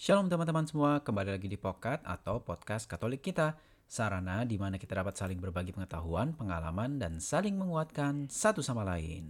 [0.00, 3.60] Shalom teman-teman semua, kembali lagi di Pokat atau Podcast Katolik kita.
[3.84, 9.28] Sarana di mana kita dapat saling berbagi pengetahuan, pengalaman, dan saling menguatkan satu sama lain.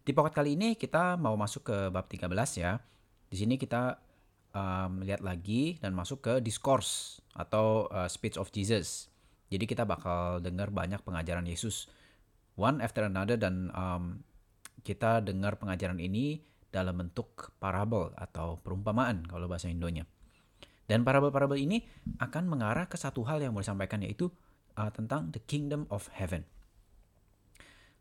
[0.00, 2.80] Di Pokat kali ini kita mau masuk ke bab 13 ya.
[3.28, 4.00] Di sini kita
[4.56, 9.12] um, lihat lagi dan masuk ke discourse atau uh, speech of Jesus.
[9.52, 11.92] Jadi kita bakal dengar banyak pengajaran Yesus
[12.56, 14.24] one after another dan um,
[14.80, 16.40] kita dengar pengajaran ini
[16.74, 20.02] dalam bentuk parabel atau perumpamaan kalau bahasa Indonya.
[20.84, 21.78] Dan parabel-parabel ini
[22.18, 24.28] akan mengarah ke satu hal yang mau disampaikan yaitu
[24.76, 26.42] uh, tentang the kingdom of heaven.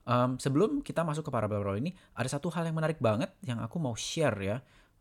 [0.03, 3.79] Um, sebelum kita masuk ke parabel-parabel ini, ada satu hal yang menarik banget yang aku
[3.79, 4.57] mau share ya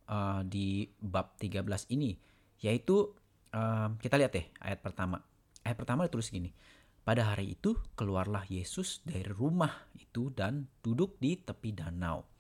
[0.07, 2.15] uh, di bab 13 ini,
[2.63, 3.11] yaitu
[3.51, 5.19] um, kita lihat deh ayat pertama.
[5.67, 6.55] Ayat pertama ditulis gini,
[7.03, 12.32] pada hari itu keluarlah Yesus dari rumah itu dan duduk di tepi danau.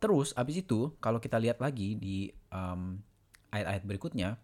[0.00, 2.96] Terus abis itu kalau kita lihat lagi di um,
[3.52, 4.40] ayat-ayat berikutnya,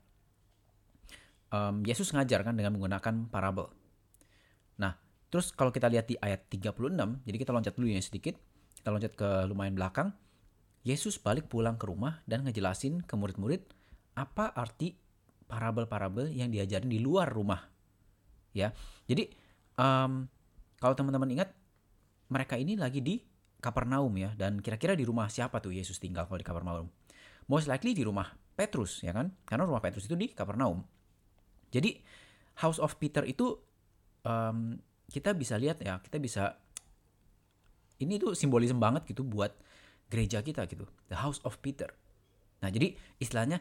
[1.48, 3.72] um, Yesus ngajar kan dengan menggunakan parabel.
[4.76, 5.00] Nah,
[5.32, 8.36] terus kalau kita lihat di ayat 36, jadi kita loncat dulu ya sedikit,
[8.76, 10.12] kita loncat ke lumayan belakang,
[10.86, 13.64] Yesus balik pulang ke rumah dan ngejelasin ke murid-murid
[14.14, 14.94] apa arti
[15.48, 17.58] parabel-parabel yang diajarin di luar rumah.
[18.54, 18.72] Ya,
[19.08, 19.32] jadi
[19.80, 20.28] um,
[20.78, 21.50] kalau teman-teman ingat,
[22.30, 23.18] mereka ini lagi di
[23.60, 26.86] Kapernaum ya dan kira-kira di rumah siapa tuh Yesus tinggal kalau di Kapernaum?
[27.46, 29.32] Most likely di rumah Petrus ya kan?
[29.44, 30.84] Karena rumah Petrus itu di Kapernaum.
[31.72, 31.98] Jadi
[32.62, 33.52] House of Peter itu
[34.24, 36.56] um, kita bisa lihat ya, kita bisa
[38.00, 39.52] ini tuh simbolisme banget gitu buat
[40.06, 41.90] gereja kita gitu, the House of Peter.
[42.62, 43.60] Nah jadi istilahnya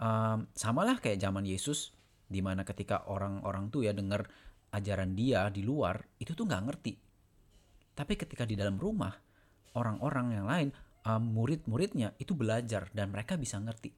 [0.00, 1.94] um, samalah kayak zaman Yesus,
[2.26, 4.24] di mana ketika orang-orang tuh ya dengar
[4.72, 6.94] ajaran dia di luar itu tuh nggak ngerti.
[7.92, 9.12] Tapi ketika di dalam rumah
[9.74, 10.68] orang-orang yang lain,
[11.06, 13.92] um, murid-muridnya itu belajar dan mereka bisa ngerti.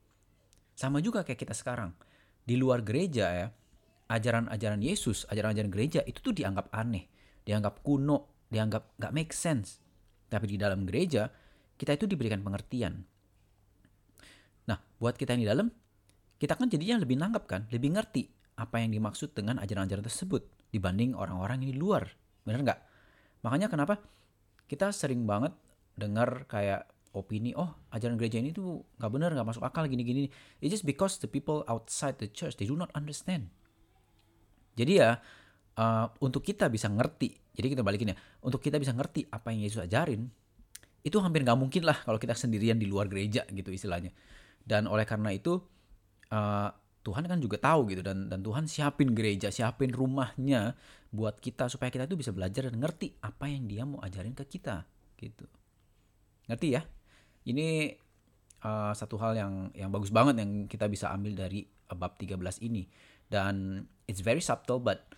[0.75, 1.95] Sama juga kayak kita sekarang.
[2.45, 3.47] Di luar gereja ya,
[4.11, 7.09] ajaran-ajaran Yesus, ajaran-ajaran gereja itu tuh dianggap aneh,
[7.47, 9.81] dianggap kuno, dianggap gak make sense.
[10.29, 11.31] Tapi di dalam gereja,
[11.79, 13.01] kita itu diberikan pengertian.
[14.69, 15.67] Nah, buat kita yang di dalam,
[16.37, 21.15] kita kan jadinya lebih nangkap kan, lebih ngerti apa yang dimaksud dengan ajaran-ajaran tersebut dibanding
[21.15, 22.05] orang-orang yang di luar.
[22.43, 22.81] Bener nggak?
[23.47, 23.99] Makanya kenapa
[24.67, 25.55] kita sering banget
[25.95, 30.27] dengar kayak opini oh ajaran gereja ini tuh nggak benar nggak masuk akal gini gini
[30.59, 33.49] it's just because the people outside the church they do not understand.
[34.75, 35.23] Jadi ya
[35.79, 39.63] uh, untuk kita bisa ngerti jadi kita balikin ya untuk kita bisa ngerti apa yang
[39.63, 40.27] Yesus ajarin
[41.05, 44.11] itu hampir nggak mungkin lah kalau kita sendirian di luar gereja gitu istilahnya.
[44.65, 45.61] Dan oleh karena itu
[46.33, 46.71] uh,
[47.05, 50.73] Tuhan kan juga tahu gitu dan dan Tuhan siapin gereja, siapin rumahnya
[51.13, 54.49] buat kita supaya kita itu bisa belajar dan ngerti apa yang Dia mau ajarin ke
[54.49, 54.89] kita
[55.21, 55.45] gitu.
[56.49, 56.83] Ngerti ya?
[57.45, 57.93] Ini
[58.65, 62.89] uh, satu hal yang yang bagus banget yang kita bisa ambil dari bab 13 ini.
[63.29, 65.09] Dan it's very subtle but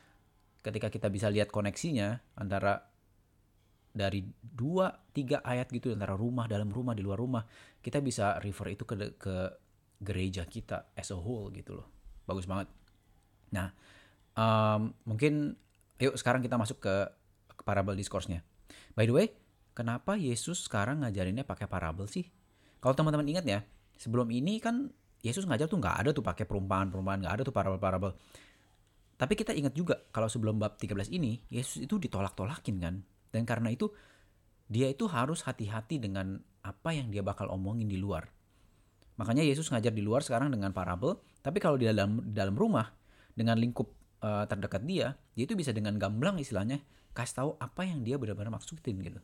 [0.62, 2.90] ketika kita bisa lihat koneksinya antara
[3.96, 7.48] dari dua tiga ayat gitu antara rumah dalam rumah di luar rumah
[7.80, 9.36] kita bisa refer itu ke ke
[9.96, 11.88] gereja kita as a whole gitu loh.
[12.28, 12.68] Bagus banget.
[13.54, 13.72] Nah
[14.36, 15.56] um, mungkin
[15.96, 16.94] yuk sekarang kita masuk ke,
[17.56, 18.44] ke parabel discourse-nya.
[18.92, 19.32] By the way
[19.76, 22.24] kenapa Yesus sekarang ngajarinnya pakai parabel sih?
[22.80, 23.60] Kalau teman-teman ingat ya
[24.00, 24.88] sebelum ini kan
[25.20, 28.16] Yesus ngajar tuh nggak ada tuh pakai perumpamaan-perumpamaan nggak ada tuh parabel-parabel.
[29.16, 32.94] Tapi kita ingat juga kalau sebelum bab 13 ini Yesus itu ditolak-tolakin kan?
[33.28, 33.92] Dan karena itu
[34.66, 38.26] dia itu harus hati-hati dengan apa yang dia bakal omongin di luar.
[39.16, 42.92] Makanya Yesus ngajar di luar sekarang dengan parabel, tapi kalau di dalam dalam rumah
[43.32, 43.88] dengan lingkup
[44.20, 46.84] uh, terdekat dia, dia itu bisa dengan gamblang istilahnya
[47.16, 49.20] kasih tahu apa yang dia benar-benar maksudin gitu.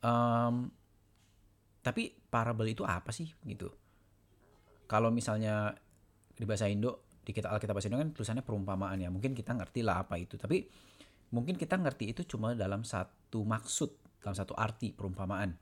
[0.00, 0.72] Um,
[1.80, 3.68] tapi parabel itu apa sih gitu?
[4.88, 5.76] Kalau misalnya
[6.36, 9.84] di bahasa Indo di kita Alkitab bahasa Indo kan tulisannya perumpamaan ya, mungkin kita ngerti
[9.84, 10.40] lah apa itu.
[10.40, 10.64] Tapi
[11.36, 15.52] mungkin kita ngerti itu cuma dalam satu maksud, dalam satu arti perumpamaan.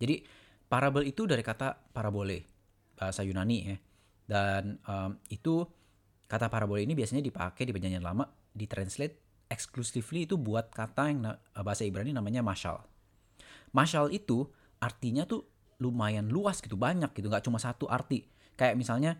[0.00, 0.24] Jadi
[0.70, 2.46] Parabel itu dari kata parabole,
[2.94, 3.76] bahasa Yunani ya.
[4.22, 5.66] Dan um, itu
[6.30, 8.22] kata parabole ini biasanya dipakai di perjanjian lama,
[8.54, 11.26] ditranslate exclusively itu buat kata yang
[11.66, 12.86] bahasa Ibrani namanya mashal.
[13.70, 14.50] Mashal itu
[14.80, 15.46] artinya tuh
[15.80, 18.28] lumayan luas gitu, banyak gitu, nggak cuma satu arti.
[18.54, 19.12] Kayak misalnya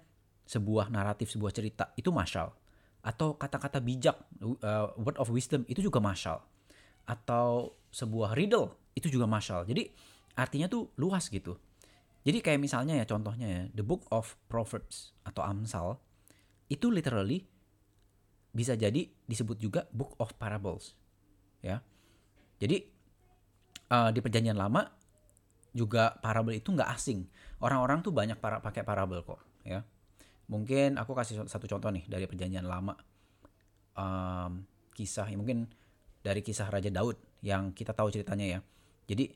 [0.45, 2.53] sebuah naratif, sebuah cerita, itu mashal.
[3.01, 6.45] Atau kata-kata bijak, uh, word of wisdom, itu juga mashal.
[7.09, 9.65] Atau sebuah riddle, itu juga mashal.
[9.65, 9.89] Jadi
[10.37, 11.57] artinya tuh luas gitu.
[12.21, 15.97] Jadi kayak misalnya ya contohnya ya, the book of Proverbs atau Amsal
[16.69, 17.49] itu literally
[18.53, 20.93] bisa jadi disebut juga book of parables.
[21.65, 21.81] Ya.
[22.61, 22.85] Jadi
[23.91, 24.87] uh, di perjanjian lama
[25.71, 27.27] juga parabel itu nggak asing.
[27.63, 29.85] Orang-orang tuh banyak para pakai parabel kok, ya.
[30.51, 32.97] Mungkin aku kasih satu contoh nih dari perjanjian lama.
[33.95, 35.71] Um, kisah mungkin
[36.25, 38.61] dari kisah Raja Daud yang kita tahu ceritanya ya.
[39.07, 39.31] Jadi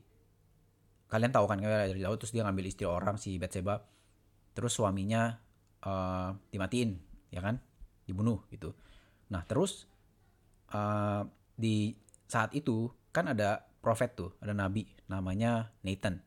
[1.07, 3.79] kalian tahu kan Raja Daud terus dia ngambil istri orang si Batseba,
[4.51, 5.39] terus suaminya
[5.87, 6.99] uh, dimatiin,
[7.31, 7.63] ya kan,
[8.03, 8.75] dibunuh gitu.
[9.31, 9.87] Nah terus
[10.75, 11.23] uh,
[11.55, 11.95] di
[12.27, 16.17] saat itu kan ada profet tuh, ada nabi namanya Nathan.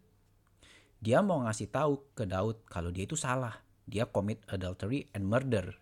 [1.02, 3.58] Dia mau ngasih tahu ke Daud kalau dia itu salah.
[3.82, 5.74] Dia commit adultery and murder.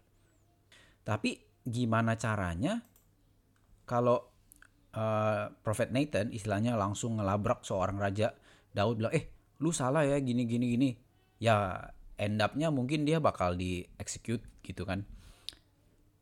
[1.05, 1.37] Tapi
[1.69, 2.81] gimana caranya
[3.84, 4.23] kalau
[4.96, 8.32] uh, Prophet Nathan istilahnya langsung ngelabrak seorang raja
[8.73, 9.31] Daud bilang eh
[9.61, 10.90] lu salah ya gini gini gini
[11.40, 11.81] ya
[12.17, 15.05] end up-nya mungkin dia bakal di execute gitu kan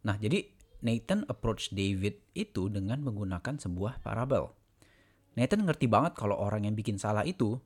[0.04, 0.44] nah jadi
[0.84, 4.52] Nathan approach David itu dengan menggunakan sebuah parabel
[5.34, 7.58] Nathan ngerti banget kalau orang yang bikin salah itu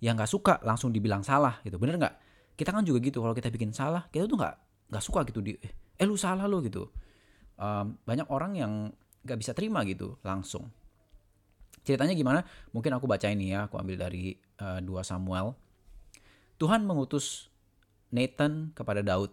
[0.00, 1.76] yang nggak suka langsung dibilang salah gitu.
[1.76, 2.14] Bener nggak?
[2.54, 4.54] Kita kan juga gitu kalau kita bikin salah kita tuh nggak
[4.92, 6.88] nggak suka gitu di eh, lu salah lo gitu.
[7.54, 8.72] Um, banyak orang yang
[9.24, 10.68] nggak bisa terima gitu langsung.
[11.84, 12.40] Ceritanya gimana?
[12.72, 15.52] Mungkin aku baca ini ya aku ambil dari uh, eh, 2 Samuel.
[16.56, 17.52] Tuhan mengutus
[18.14, 19.30] Nathan kepada Daud.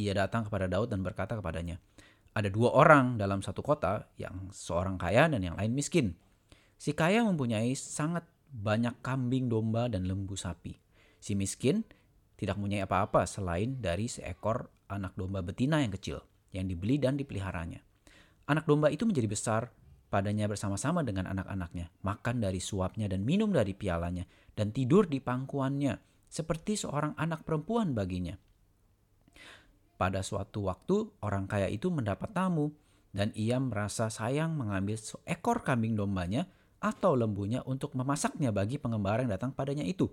[0.00, 1.76] Ia datang kepada Daud dan berkata kepadanya
[2.32, 6.16] ada dua orang dalam satu kota yang seorang kaya dan yang lain miskin
[6.82, 10.74] Si kaya mempunyai sangat banyak kambing domba dan lembu sapi.
[11.22, 11.86] Si miskin
[12.34, 16.18] tidak mempunyai apa-apa selain dari seekor anak domba betina yang kecil
[16.50, 17.78] yang dibeli dan dipeliharanya.
[18.50, 19.62] Anak domba itu menjadi besar
[20.10, 24.26] padanya bersama-sama dengan anak-anaknya, makan dari suapnya dan minum dari pialanya,
[24.58, 28.34] dan tidur di pangkuannya, seperti seorang anak perempuan baginya.
[29.94, 32.74] Pada suatu waktu, orang kaya itu mendapat tamu,
[33.14, 36.50] dan ia merasa sayang mengambil seekor kambing dombanya
[36.82, 40.10] atau lembunya untuk memasaknya bagi pengembara yang datang padanya itu.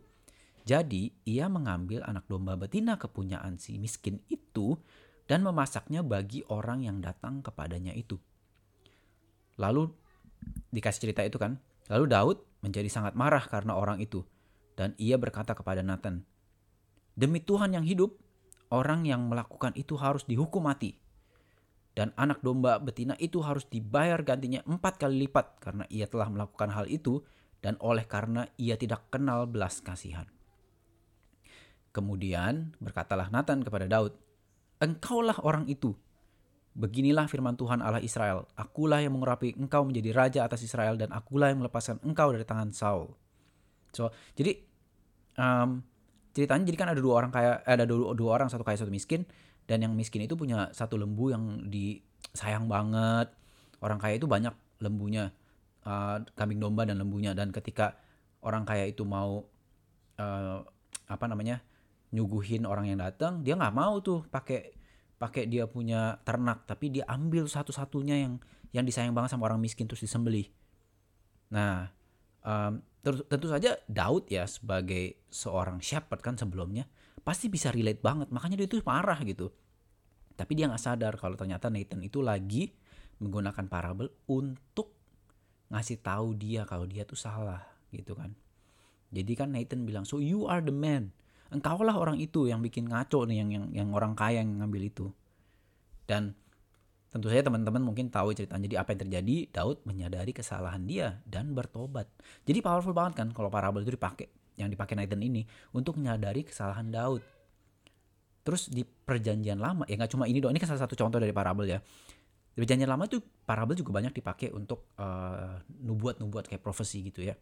[0.69, 4.77] Jadi, ia mengambil anak domba betina kepunyaan si miskin itu
[5.25, 8.21] dan memasaknya bagi orang yang datang kepadanya itu.
[9.57, 9.89] Lalu
[10.69, 11.57] dikasih cerita itu kan.
[11.89, 14.21] Lalu Daud menjadi sangat marah karena orang itu
[14.79, 16.23] dan ia berkata kepada Nathan,
[17.17, 18.15] "Demi Tuhan yang hidup,
[18.71, 20.95] orang yang melakukan itu harus dihukum mati."
[21.99, 26.71] Dan anak domba betina itu harus dibayar gantinya empat kali lipat karena ia telah melakukan
[26.71, 27.19] hal itu
[27.59, 30.23] dan oleh karena ia tidak kenal belas kasihan.
[31.91, 34.15] Kemudian berkatalah Nathan kepada Daud,
[34.79, 35.91] Engkaulah orang itu.
[36.71, 41.51] Beginilah firman Tuhan Allah Israel, Akulah yang mengurapi engkau menjadi raja atas Israel dan akulah
[41.51, 43.11] yang melepaskan engkau dari tangan Saul.
[43.91, 44.07] So,
[44.39, 44.55] jadi
[45.35, 45.83] um,
[46.31, 49.27] ceritanya jadi kan ada dua orang kaya, ada dua, dua orang satu kaya satu miskin
[49.69, 53.29] dan yang miskin itu punya satu lembu yang disayang banget.
[53.85, 55.29] Orang kaya itu banyak lembunya.
[55.85, 57.37] Uh, kambing domba dan lembunya.
[57.37, 57.93] Dan ketika
[58.41, 59.45] orang kaya itu mau
[60.17, 60.57] uh,
[61.05, 61.61] apa namanya
[62.09, 64.73] nyuguhin orang yang datang dia nggak mau tuh pakai
[65.21, 66.65] pakai dia punya ternak.
[66.65, 68.41] Tapi dia ambil satu-satunya yang
[68.73, 70.49] yang disayang banget sama orang miskin terus disembelih.
[71.53, 71.93] Nah
[72.41, 76.89] um, tentu saja Daud ya sebagai seorang shepherd kan sebelumnya
[77.21, 78.27] pasti bisa relate banget.
[78.31, 79.51] Makanya dia itu marah gitu.
[80.39, 82.71] Tapi dia nggak sadar kalau ternyata Nathan itu lagi
[83.19, 84.95] menggunakan parabel untuk
[85.69, 87.61] ngasih tahu dia kalau dia tuh salah
[87.91, 88.31] gitu kan.
[89.11, 91.11] Jadi kan Nathan bilang so you are the man.
[91.49, 95.07] Engkaulah orang itu yang bikin ngaco nih yang yang yang orang kaya yang ngambil itu.
[96.07, 96.37] Dan
[97.09, 98.69] tentu saja teman-teman mungkin tahu ceritanya.
[98.69, 99.35] Jadi apa yang terjadi?
[99.49, 102.07] Daud menyadari kesalahan dia dan bertobat.
[102.45, 106.91] Jadi powerful banget kan kalau parabel itu dipakai yang dipakai Nathan ini untuk menyadari kesalahan
[106.91, 107.23] Daud.
[108.43, 111.31] Terus di perjanjian lama, ya nggak cuma ini dong, ini kan salah satu contoh dari
[111.31, 111.79] parabel ya.
[112.51, 117.39] Di perjanjian lama tuh parabel juga banyak dipakai untuk uh, nubuat-nubuat kayak profesi gitu ya.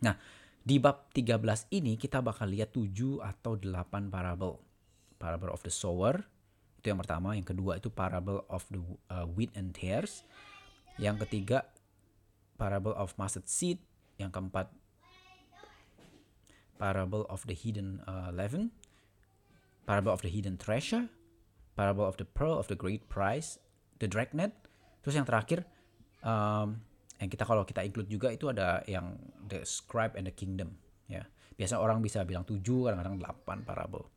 [0.00, 0.16] Nah,
[0.62, 4.56] di bab 13 ini kita bakal lihat 7 atau 8 parabel.
[5.18, 6.22] Parable of the sower,
[6.82, 7.38] itu yang pertama.
[7.38, 10.26] Yang kedua itu parable of the uh, wheat and tares.
[10.98, 11.62] Yang ketiga,
[12.58, 13.78] parable of mustard seed.
[14.18, 14.66] Yang keempat,
[16.82, 18.74] parable of the hidden uh, leaven,
[19.86, 21.06] parable of the hidden treasure,
[21.78, 23.62] parable of the pearl of the great price,
[24.02, 24.50] the dragnet.
[25.06, 25.62] Terus yang terakhir,
[26.26, 26.82] um,
[27.22, 29.14] yang kita kalau kita include juga itu ada yang
[29.46, 30.74] the scribe and the kingdom.
[31.06, 31.22] Ya,
[31.54, 34.10] biasa orang bisa bilang tujuh, kadang-kadang delapan parable.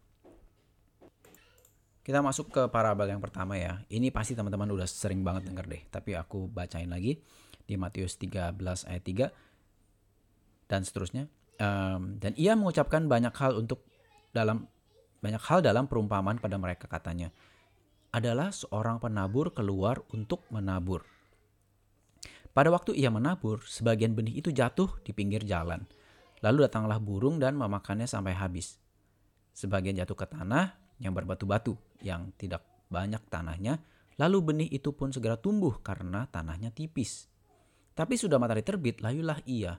[2.01, 3.81] Kita masuk ke parabel yang pertama ya.
[3.89, 5.84] Ini pasti teman-teman udah sering banget denger deh.
[5.89, 7.17] Tapi aku bacain lagi
[7.65, 8.57] di Matius 13
[8.89, 11.25] ayat 3 dan seterusnya
[11.59, 13.83] um, dan ia mengucapkan banyak hal untuk
[14.35, 14.67] dalam
[15.24, 17.33] banyak hal dalam perumpamaan pada mereka katanya
[18.15, 21.03] adalah seorang penabur keluar untuk menabur.
[22.55, 25.83] Pada waktu ia menabur, sebagian benih itu jatuh di pinggir jalan.
[26.39, 28.79] Lalu datanglah burung dan memakannya sampai habis.
[29.51, 30.71] Sebagian jatuh ke tanah
[31.03, 33.83] yang berbatu-batu, yang tidak banyak tanahnya,
[34.15, 37.27] lalu benih itu pun segera tumbuh karena tanahnya tipis.
[37.91, 39.75] Tapi sudah matahari terbit, layulah ia,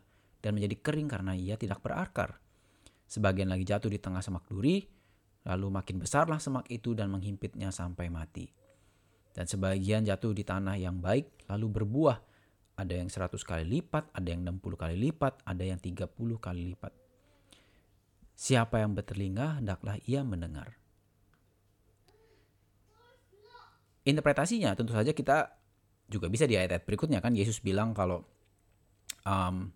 [0.47, 2.39] dan menjadi kering karena ia tidak berakar.
[3.11, 4.87] Sebagian lagi jatuh di tengah semak duri,
[5.43, 8.47] lalu makin besarlah semak itu dan menghimpitnya sampai mati.
[9.35, 12.19] Dan sebagian jatuh di tanah yang baik, lalu berbuah.
[12.79, 16.07] Ada yang 100 kali lipat, ada yang 60 kali lipat, ada yang 30
[16.39, 16.93] kali lipat.
[18.37, 20.77] Siapa yang bertelinga, hendaklah ia mendengar.
[24.07, 25.51] interpretasinya tentu saja kita
[26.07, 28.23] juga bisa di ayat-ayat berikutnya kan Yesus bilang kalau
[29.27, 29.75] um,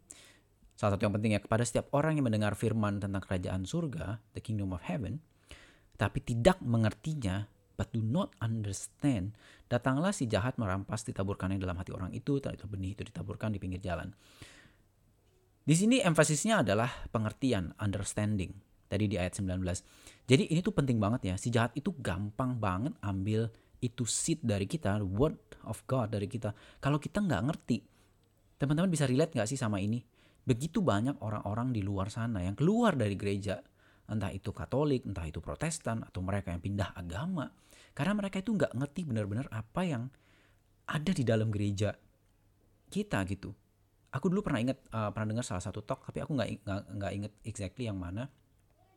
[0.81, 4.41] salah satu yang penting ya kepada setiap orang yang mendengar firman tentang kerajaan surga, the
[4.41, 5.21] kingdom of heaven,
[6.01, 7.45] tapi tidak mengertinya,
[7.77, 9.37] but do not understand,
[9.69, 13.85] datanglah si jahat merampas ditaburkannya dalam hati orang itu, itu benih itu ditaburkan di pinggir
[13.85, 14.09] jalan.
[15.61, 18.57] Di sini emfasisnya adalah pengertian, understanding.
[18.89, 19.61] Tadi di ayat 19.
[20.25, 21.35] Jadi ini tuh penting banget ya.
[21.37, 23.53] Si jahat itu gampang banget ambil
[23.85, 25.37] itu seed dari kita, word
[25.69, 26.57] of God dari kita.
[26.81, 27.79] Kalau kita nggak ngerti,
[28.57, 30.01] teman-teman bisa relate nggak sih sama ini?
[30.45, 33.61] Begitu banyak orang-orang di luar sana yang keluar dari gereja,
[34.09, 37.53] entah itu Katolik, entah itu Protestan, atau mereka yang pindah agama,
[37.93, 40.03] karena mereka itu nggak ngerti benar-benar apa yang
[40.91, 41.95] ada di dalam gereja
[42.91, 43.55] kita gitu.
[44.11, 47.87] Aku dulu pernah ingat, uh, pernah dengar salah satu talk, tapi aku nggak inget exactly
[47.87, 48.27] yang mana.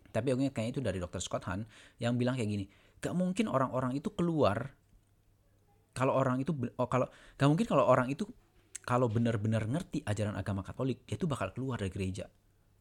[0.10, 1.22] Tapi aku ingat kayaknya itu dari Dr.
[1.22, 1.66] Scott Hahn
[2.02, 2.66] yang bilang kayak gini,
[3.02, 4.74] gak mungkin orang-orang itu keluar
[5.94, 7.06] kalau orang itu oh, kalau
[7.38, 8.26] gak mungkin kalau orang itu
[8.84, 12.28] kalau benar-benar ngerti ajaran agama Katolik dia tuh bakal keluar dari gereja.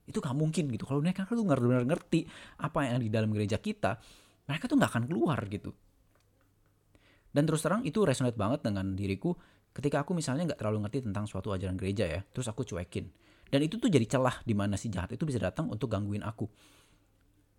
[0.03, 0.83] Itu gak mungkin gitu.
[0.83, 2.27] Kalau mereka tuh benar-benar ngerti
[2.59, 4.03] apa yang di dalam gereja kita
[4.51, 5.71] mereka tuh gak akan keluar gitu.
[7.33, 9.33] Dan terus terang itu resonate banget dengan diriku
[9.73, 13.09] ketika aku misalnya nggak terlalu ngerti tentang suatu ajaran gereja ya terus aku cuekin.
[13.49, 16.45] Dan itu tuh jadi celah di mana si jahat itu bisa datang untuk gangguin aku.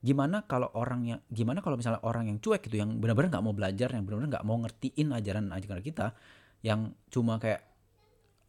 [0.04, 3.56] Gimana kalau orang yang gimana kalau misalnya orang yang cuek gitu yang benar-benar nggak mau
[3.56, 6.14] belajar yang benar-benar nggak mau ngertiin ajaran ajaran kita
[6.62, 7.73] yang cuma kayak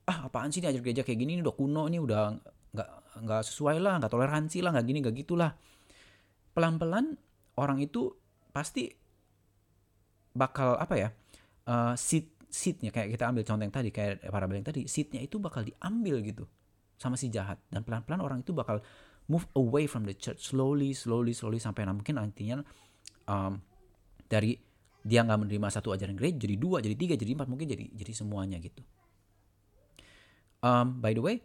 [0.04, 1.40] ah apaan sih ini ajar gereja kayak gini?
[1.40, 2.22] Ini udah kuno ini udah
[2.74, 2.88] nggak
[3.24, 5.50] nggak sesuai lah nggak toleransi lah nggak gini nggak gitulah.
[6.54, 7.16] Pelan-pelan
[7.56, 8.14] orang itu
[8.54, 8.90] pasti
[10.34, 11.08] bakal apa ya
[11.70, 15.42] uh, seat seatnya kayak kita ambil contoh yang tadi kayak para yang tadi seatnya itu
[15.42, 16.44] bakal diambil gitu
[16.98, 17.58] sama si jahat.
[17.70, 18.78] Dan pelan-pelan orang itu bakal
[19.26, 22.60] move away from the church slowly slowly slowly sampai mungkin nantinya
[23.24, 23.56] um,
[24.28, 24.60] dari
[25.04, 28.12] dia nggak menerima satu ajaran gereja jadi dua jadi tiga jadi empat mungkin jadi jadi
[28.12, 28.80] semuanya gitu
[30.64, 31.36] um, by the way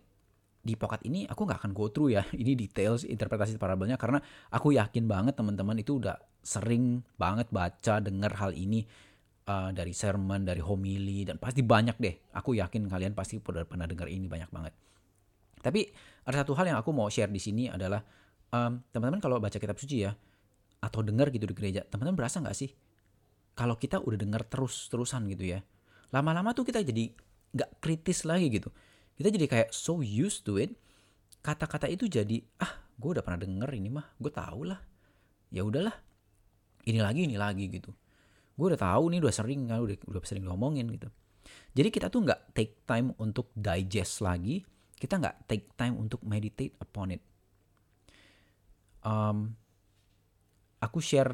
[0.59, 2.23] di pokat ini aku nggak akan go through ya.
[2.41, 4.19] Ini details interpretasi parabelnya karena
[4.51, 8.83] aku yakin banget teman-teman itu udah sering banget baca dengar hal ini
[9.47, 12.15] uh, dari sermon dari homili dan pasti banyak deh.
[12.35, 14.73] Aku yakin kalian pasti pernah pernah dengar ini banyak banget.
[15.59, 15.87] Tapi
[16.27, 18.03] ada satu hal yang aku mau share di sini adalah
[18.51, 20.11] um, teman-teman kalau baca kitab suci ya
[20.79, 22.71] atau dengar gitu di gereja, teman-teman berasa nggak sih
[23.51, 25.59] kalau kita udah dengar terus-terusan gitu ya,
[26.15, 27.11] lama-lama tuh kita jadi
[27.51, 28.71] nggak kritis lagi gitu.
[29.19, 30.71] Kita jadi kayak so used to it.
[31.43, 34.79] Kata-kata itu jadi ah gue udah pernah denger ini mah, gue tau lah.
[35.51, 35.95] Ya udahlah,
[36.87, 37.91] ini lagi ini lagi gitu.
[38.55, 41.11] Gue udah tahu nih udah sering kan udah udah sering ngomongin gitu.
[41.75, 44.63] Jadi kita tuh nggak take time untuk digest lagi
[44.99, 47.23] kita nggak take time untuk meditate upon it.
[48.99, 49.55] Um,
[50.83, 51.31] aku share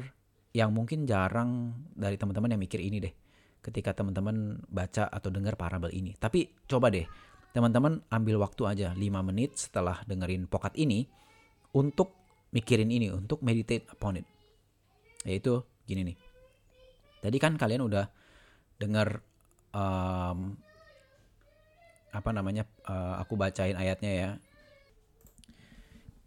[0.54, 3.14] yang mungkin jarang dari teman-teman yang mikir ini deh.
[3.58, 6.14] Ketika teman-teman baca atau dengar parabel ini.
[6.14, 7.02] Tapi coba deh,
[7.56, 9.00] teman-teman ambil waktu aja 5
[9.32, 11.08] menit setelah dengerin pokat ini
[11.72, 12.12] untuk
[12.52, 14.28] mikirin ini, untuk meditate upon it.
[15.24, 16.16] Yaitu gini nih.
[17.24, 18.12] Tadi kan kalian udah
[18.76, 19.24] dengar
[19.72, 20.52] um,
[22.12, 24.30] apa namanya uh, aku bacain ayatnya ya.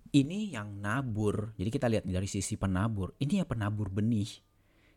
[0.10, 1.54] Ini yang nabur.
[1.62, 3.14] Jadi kita lihat dari sisi penabur.
[3.22, 4.34] Ini yang penabur benih.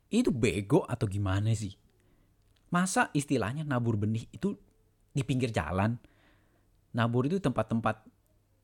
[0.08, 1.76] Itu bego atau gimana sih?
[2.72, 4.56] Masa istilahnya nabur benih itu
[5.12, 6.00] di pinggir jalan
[6.92, 8.04] nabur itu tempat-tempat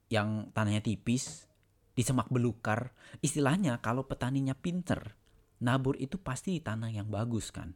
[0.08, 1.48] yang tanahnya tipis
[1.92, 2.92] di semak belukar.
[3.20, 5.16] Istilahnya kalau petaninya pinter
[5.58, 7.74] nabur itu pasti di tanah yang bagus kan?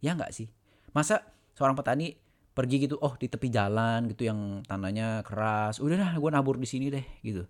[0.00, 0.48] Ya nggak sih?
[0.96, 1.20] Masa
[1.52, 2.16] seorang petani
[2.56, 6.64] pergi gitu oh di tepi jalan gitu yang tanahnya keras udah dah gue nabur di
[6.64, 7.44] sini deh gitu.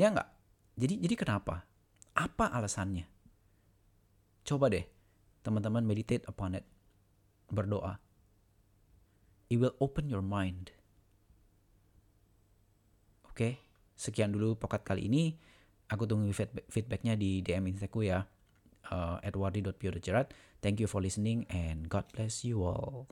[0.00, 0.28] Ya nggak?
[0.80, 1.68] Jadi jadi kenapa?
[2.16, 3.04] Apa alasannya?
[4.46, 4.86] Coba deh
[5.44, 6.64] teman-teman meditate upon it.
[7.52, 8.05] Berdoa
[9.52, 10.72] it will open your mind
[13.26, 13.62] oke okay?
[13.96, 15.36] sekian dulu pokat kali ini
[15.86, 16.34] aku tunggu
[16.66, 18.26] feedbacknya di DM Instaku ya
[18.90, 20.34] uh, edwardi.pio.jerat.
[20.62, 23.06] Thank you for listening and God bless you all.